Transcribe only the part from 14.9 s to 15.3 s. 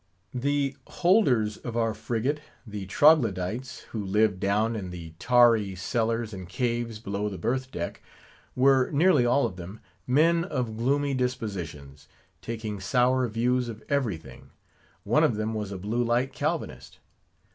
one